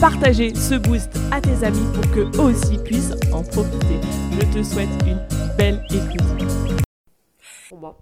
[0.00, 4.00] partager ce boost à tes amis pour qu'eux aussi puissent en profiter.
[4.32, 5.20] Je te souhaite une
[5.56, 6.84] belle écoute.
[7.72, 7.96] Bon,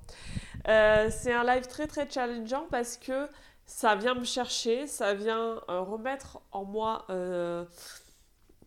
[0.69, 3.29] euh, c'est un live très très challengeant parce que
[3.65, 7.65] ça vient me chercher, ça vient euh, remettre en moi euh,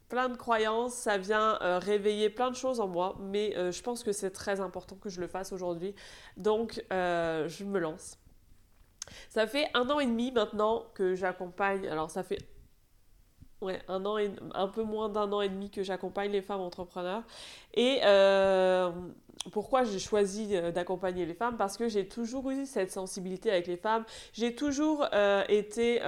[0.07, 4.11] plein de croyances, ça vient réveiller plein de choses en moi, mais je pense que
[4.11, 5.93] c'est très important que je le fasse aujourd'hui.
[6.35, 8.17] Donc je me lance.
[9.30, 12.39] Ça fait un an et demi maintenant que j'accompagne, alors ça fait
[13.61, 16.61] Ouais, un an et, un peu moins d'un an et demi que j'accompagne les femmes
[16.61, 17.23] entrepreneurs.
[17.73, 18.89] Et euh,
[19.51, 21.57] pourquoi j'ai choisi euh, d'accompagner les femmes?
[21.57, 24.05] Parce que j'ai toujours eu cette sensibilité avec les femmes.
[24.31, 25.99] J'ai toujours euh, été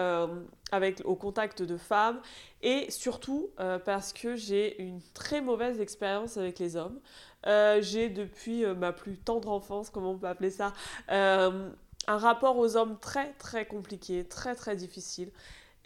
[0.71, 2.21] avec, au contact de femmes.
[2.61, 3.49] Et surtout
[3.85, 6.99] parce que j'ai une très mauvaise expérience avec les hommes.
[7.81, 10.73] j'ai depuis ma plus tendre enfance, comment on peut appeler ça,
[11.09, 11.73] un
[12.07, 15.31] rapport aux hommes très très compliqué, très très difficile.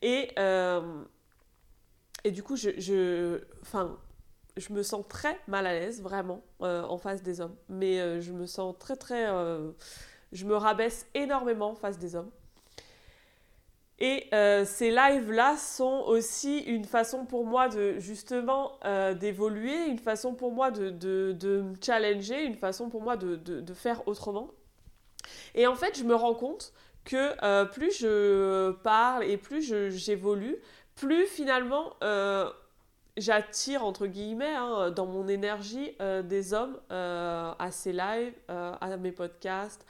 [0.01, 0.29] Et
[2.25, 3.39] et du coup, je, je,
[4.57, 7.55] je me sens très mal à l'aise, vraiment, euh, en face des hommes.
[7.69, 9.29] Mais euh, je me sens très, très...
[9.29, 9.71] Euh,
[10.31, 12.31] je me rabaisse énormément en face des hommes.
[13.99, 14.27] Et
[14.65, 18.77] ces lives-là sont aussi une façon pour moi de justement
[19.21, 23.37] d'évoluer, une façon pour moi de, de, de, me challenger, une façon pour moi de,
[23.37, 24.49] de, faire autrement.
[25.53, 26.73] Et en fait, je me rends compte
[27.05, 30.57] que plus je parle et plus j'évolue,
[30.95, 32.49] plus finalement euh,
[33.17, 38.97] j'attire, entre guillemets, hein, dans mon énergie, euh, des hommes euh, à ces lives, à
[38.97, 39.85] mes podcasts,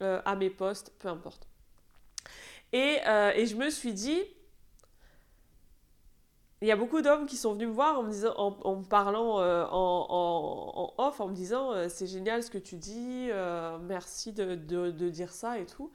[0.00, 1.48] à mes posts, peu importe.
[2.72, 2.98] Et,
[3.34, 4.20] et, je me suis dit,
[6.60, 9.40] il y a beaucoup d'hommes qui sont venus me voir en me, disant, en, parlant
[9.40, 13.30] en, off, en me disant c'est génial ce que tu dis,
[13.80, 15.90] merci de, de, dire ça et tout.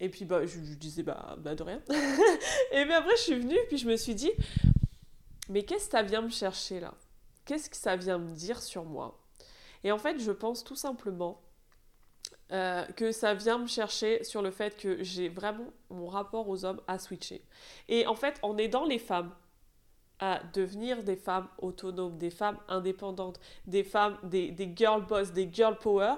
[0.00, 1.80] Et puis bah, je, disais bah, bah, de rien.
[2.72, 4.32] et puis après je suis venue, puis je me suis dit,
[5.48, 6.94] mais qu'est-ce que ça vient me chercher là?
[7.44, 9.20] Qu'est-ce que ça vient me dire sur moi?
[9.84, 11.42] Et en fait, je pense tout simplement
[12.52, 16.64] euh, que ça vient me chercher sur le fait que j'ai vraiment mon rapport aux
[16.64, 17.44] hommes à switcher.
[17.88, 19.32] Et en fait, en aidant les femmes
[20.18, 25.48] à devenir des femmes autonomes, des femmes indépendantes, des femmes, des, des girl boss, des
[25.50, 26.14] girl power,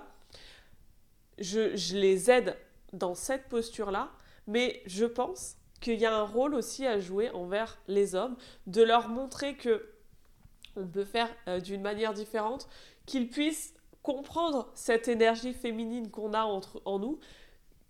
[1.39, 2.57] je, je les aide
[2.93, 4.11] dans cette posture-là,
[4.47, 8.37] mais je pense qu'il y a un rôle aussi à jouer envers les hommes,
[8.67, 9.89] de leur montrer que
[10.77, 12.69] on peut faire euh, d'une manière différente,
[13.05, 17.19] qu'ils puissent comprendre cette énergie féminine qu'on a entre, en nous,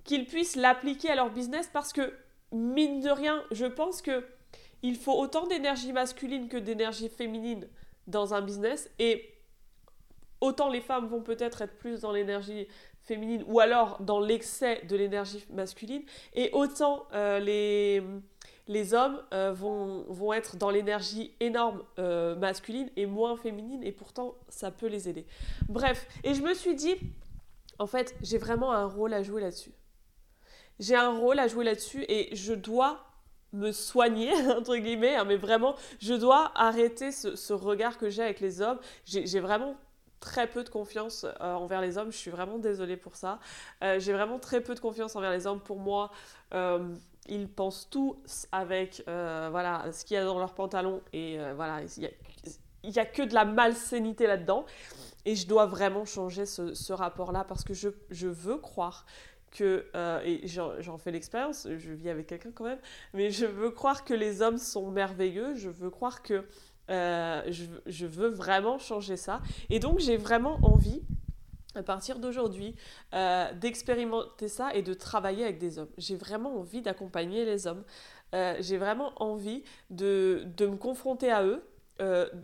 [0.04, 2.12] qu'ils puissent l'appliquer à leur business parce que
[2.50, 4.26] mine de rien, je pense que
[4.82, 7.68] il faut autant d'énergie masculine que d'énergie féminine
[8.08, 9.32] dans un business et
[10.40, 12.66] autant les femmes vont peut-être être plus dans l'énergie
[13.02, 16.02] féminine ou alors dans l'excès de l'énergie masculine
[16.34, 23.06] et autant euh, les, hommes euh, vont, vont être dans l'énergie énorme euh, masculine et
[23.06, 25.26] moins féminine et pourtant ça peut les aider.
[25.68, 26.94] Bref, et je me suis dit,
[27.78, 29.72] en fait, j'ai vraiment un rôle à jouer là-dessus.
[30.78, 33.04] J'ai un rôle à jouer là-dessus et je dois
[33.52, 38.22] me soigner, entre guillemets, hein, mais vraiment, je dois arrêter ce, ce regard que j'ai
[38.22, 38.78] avec les hommes.
[39.04, 39.76] J'ai vraiment
[40.22, 42.10] très peu de confiance euh, envers les hommes.
[42.10, 43.40] Je suis vraiment désolée pour ça.
[43.82, 45.60] Euh, j'ai vraiment très peu de confiance envers les hommes.
[45.60, 46.10] Pour moi,
[46.54, 46.94] euh,
[47.26, 48.16] ils pensent tout
[48.52, 51.02] avec voilà, ce qu'il y a dans leurs pantalons.
[51.12, 54.64] Et voilà, il n'y a, que de la malsénité là-dedans.
[55.24, 59.06] Et je dois vraiment changer ce, rapport-là parce que je, je, veux croire
[59.52, 59.86] que,
[60.24, 62.80] et j'en fais l'expérience, je vis avec quelqu'un quand même,
[63.14, 65.54] mais je veux croire que les hommes sont merveilleux.
[65.54, 66.44] Je veux croire que
[66.90, 67.42] euh,
[67.86, 69.40] je, veux vraiment changer ça.
[69.70, 71.02] Et donc j'ai vraiment envie,
[71.74, 72.74] à partir d'aujourd'hui,
[73.14, 75.90] euh, d'expérimenter ça et de travailler avec des hommes.
[75.98, 77.84] J'ai vraiment envie d'accompagner les hommes.
[78.34, 81.62] Euh, j'ai vraiment envie de, de, me confronter à eux.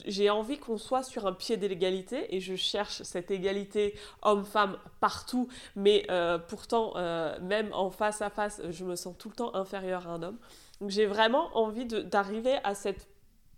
[0.06, 5.48] j'ai envie qu'on soit sur un pied d'égalité et je cherche cette égalité homme-femme partout,
[5.74, 6.06] mais
[6.46, 6.94] pourtant,
[7.40, 10.38] même en face à face, je me sens tout le temps inférieure à un homme.
[10.80, 13.08] Donc j'ai vraiment envie d'arriver à cette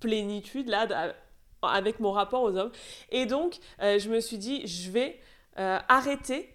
[0.00, 1.14] plénitude là
[1.62, 2.72] avec mon rapport aux hommes.
[3.10, 5.20] Et donc, euh, je me suis dit, je vais
[5.58, 6.54] euh, arrêter.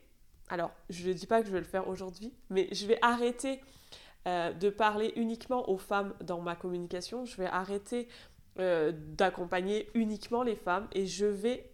[0.49, 3.61] Alors, je ne dis pas que je vais le faire aujourd'hui, mais je vais arrêter
[4.27, 7.25] euh, de parler uniquement aux femmes dans ma communication.
[7.25, 8.07] Je vais arrêter
[8.57, 11.69] d'accompagner uniquement les femmes et je vais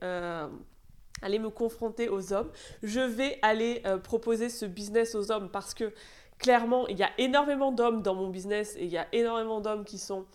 [1.22, 2.50] aller me confronter aux hommes.
[2.82, 5.94] Je vais aller proposer ce business aux hommes parce que
[6.42, 9.86] clairement, il y a énormément d'hommes dans mon business et il y a énormément d'hommes
[9.86, 10.26] qui sont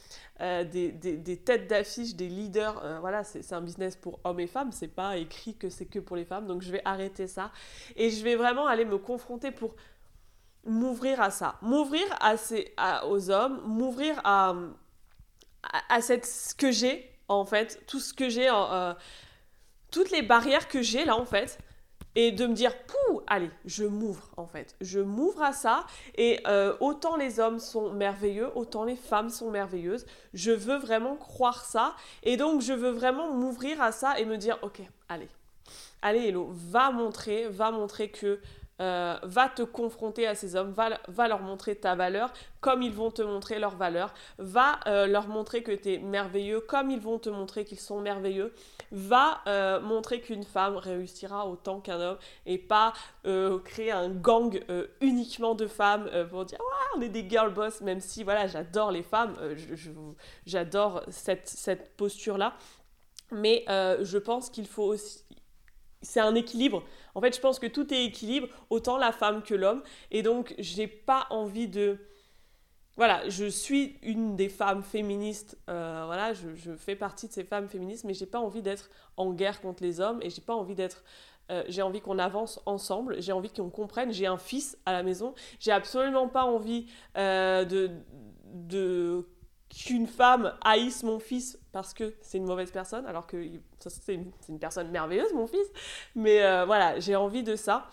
[0.41, 2.81] euh, des, têtes d'affiche, des leaders.
[2.85, 4.71] Euh, voilà, c'est un business pour hommes et femmes.
[4.71, 6.47] C'est pas écrit que c'est que pour les femmes.
[6.47, 7.51] Donc je vais arrêter ça
[7.97, 9.75] et je vais vraiment aller me confronter pour
[10.65, 12.73] m'ouvrir à ça, m'ouvrir à ces,
[13.09, 14.55] aux hommes, m'ouvrir à,
[15.89, 18.95] à, cette, ce que j'ai en fait, tout ce que j'ai, euh,
[19.91, 21.59] toutes les barrières que j'ai là en fait
[22.17, 24.75] et de me dire, pouh, allez, je m'ouvre en fait.
[24.81, 25.85] Je m'ouvre à ça
[26.17, 30.07] et euh, autant les hommes sont merveilleux, autant les femmes sont merveilleuses.
[30.35, 34.39] Je veux vraiment croire ça et donc je veux vraiment m'ouvrir à ça et me
[34.39, 35.29] dire, ok, allez,
[36.03, 38.41] allez Hello, va montrer, va montrer que
[38.81, 42.31] euh, va te confronter à ces hommes, va, leur montrer ta valeur
[42.61, 46.61] comme ils vont te montrer leur valeur, va euh, leur montrer que tu es merveilleux
[46.61, 48.53] comme ils vont te montrer qu'ils sont merveilleux,
[48.93, 52.93] va euh, montrer qu'une femme réussira autant qu'un homme et pas
[53.65, 54.61] créer un gang
[55.01, 58.91] uniquement de femmes pour dire ouais, on est des girl boss, même si voilà, j'adore
[58.91, 59.37] les femmes,
[60.47, 62.55] j'adore cette, cette posture-là.
[63.33, 65.25] Mais je pense qu'il faut aussi
[66.07, 66.83] c'est un équilibre.
[67.15, 69.83] En fait, je pense que tout est équilibre, autant la femme que l'homme.
[70.11, 71.99] Et donc, j'ai pas envie de.
[72.97, 75.59] Voilà, je suis une des femmes féministes.
[75.69, 78.89] Euh, voilà, je, fais partie de ces femmes féministes, mais j'ai pas envie d'être
[79.19, 81.05] en guerre contre les hommes et j'ai pas envie d'être.
[81.53, 84.13] Euh, j'ai envie qu'on avance ensemble, j'ai envie qu'on comprenne.
[84.13, 86.87] J'ai un fils à la maison, j'ai absolument pas envie
[87.19, 87.65] euh,
[88.55, 89.27] de,
[89.69, 93.47] qu'une femme haïsse mon fils parce que c'est une mauvaise personne, alors que
[93.79, 95.69] c'est une, personne merveilleuse, mon fils.
[96.15, 97.91] Mais voilà, j'ai envie de ça.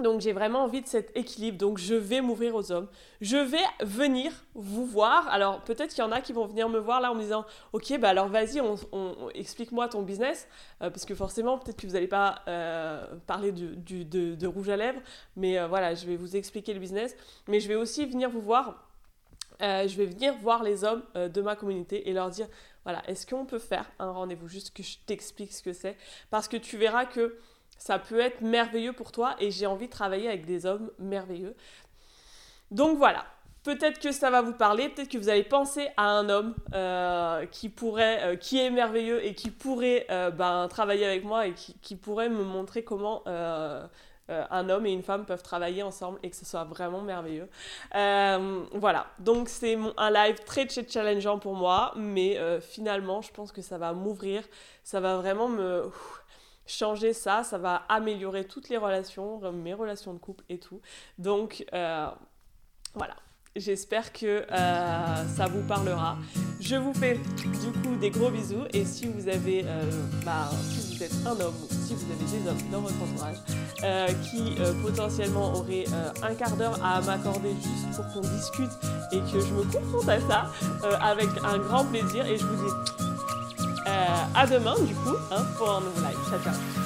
[0.00, 1.58] Donc j'ai vraiment envie de cet équilibre.
[1.58, 2.88] Donc je vais m'ouvrir aux hommes.
[3.20, 5.28] Je vais venir vous voir.
[5.28, 7.44] Alors peut-être qu'il y en a qui vont venir me voir là en me disant
[7.72, 8.60] Ok, bah alors vas-y,
[9.34, 10.48] explique-moi ton business.
[10.82, 15.00] Euh, parce que forcément, peut-être que vous n'allez pas euh, parler de, rouge à lèvres.
[15.36, 17.16] Mais voilà, je vais vous expliquer le business.
[17.48, 18.86] Mais je vais aussi venir vous voir
[19.62, 22.46] euh, je vais venir voir les hommes euh, de ma communauté et leur dire,
[22.84, 24.48] voilà, est-ce qu'on peut faire un rendez-vous?
[24.48, 25.96] Juste que je t'explique ce que c'est
[26.30, 27.36] Parce que tu verras que
[27.80, 31.56] ça peut être merveilleux pour toi et j'ai envie de travailler avec des hommes merveilleux.
[32.70, 33.24] Donc voilà,
[33.64, 37.46] peut-être que ça va vous parler, peut-être que vous allez penser à un homme euh,
[37.46, 42.28] qui pourrait, qui est merveilleux et qui pourrait ben, travailler avec moi et qui, pourrait
[42.28, 43.24] me montrer comment
[44.30, 47.48] euh, un homme et une femme peuvent travailler ensemble et que ce soit vraiment merveilleux.
[47.96, 53.50] Euh, voilà, donc c'est un live très, challengeant pour moi, mais euh, finalement, je pense
[53.50, 54.44] que ça va m'ouvrir,
[54.84, 55.90] ça va vraiment me
[56.70, 60.80] changer ça, ça va améliorer toutes les relations, mes relations de couple et tout.
[61.18, 61.64] Donc
[62.94, 63.14] voilà,
[63.56, 66.16] J'espère que ça vous parlera.
[66.60, 69.64] Je vous fais du coup des gros bisous et si vous avez,
[70.24, 73.38] bah, si vous êtes un homme ou si vous avez des hommes dans votre entourage,
[73.82, 78.70] euh, qui euh, potentiellement aurait euh, un quart d'heure à m'accorder juste pour qu'on discute
[79.10, 80.50] et que je me confronte à ça
[81.00, 82.26] avec un grand plaisir.
[82.26, 82.99] Et je vous dis
[84.34, 86.18] à demain du coup hein, pour un nouveau live.
[86.30, 86.79] Ciao ciao